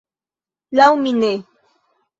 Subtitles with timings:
[0.79, 1.33] Laŭ mi ne.